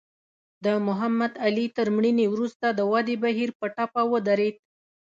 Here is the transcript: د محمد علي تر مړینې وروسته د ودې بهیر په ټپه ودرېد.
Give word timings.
د 0.65 0.67
محمد 0.87 1.33
علي 1.45 1.65
تر 1.77 1.87
مړینې 1.95 2.25
وروسته 2.29 2.67
د 2.71 2.79
ودې 2.91 3.15
بهیر 3.23 3.49
په 3.59 3.65
ټپه 3.75 4.01
ودرېد. 4.11 4.55